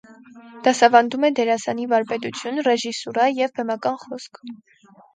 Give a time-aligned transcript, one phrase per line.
[0.67, 4.47] Դասավանդում է դերասանի վարպետություն, ռեժիսուրա և բեմական խոսք։